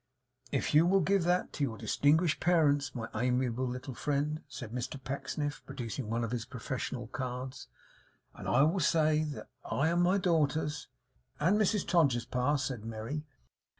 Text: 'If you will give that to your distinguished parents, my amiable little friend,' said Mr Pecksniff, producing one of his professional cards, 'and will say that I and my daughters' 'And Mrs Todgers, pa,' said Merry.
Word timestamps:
'If 0.51 0.73
you 0.73 0.87
will 0.87 1.01
give 1.01 1.25
that 1.25 1.53
to 1.53 1.63
your 1.63 1.77
distinguished 1.77 2.39
parents, 2.39 2.95
my 2.95 3.07
amiable 3.13 3.67
little 3.67 3.93
friend,' 3.93 4.41
said 4.47 4.71
Mr 4.71 4.97
Pecksniff, 5.03 5.61
producing 5.67 6.09
one 6.09 6.23
of 6.23 6.31
his 6.31 6.43
professional 6.43 7.05
cards, 7.05 7.67
'and 8.33 8.47
will 8.49 8.79
say 8.79 9.21
that 9.21 9.49
I 9.63 9.89
and 9.89 10.01
my 10.01 10.17
daughters' 10.17 10.87
'And 11.39 11.59
Mrs 11.59 11.87
Todgers, 11.87 12.25
pa,' 12.25 12.55
said 12.55 12.83
Merry. 12.83 13.27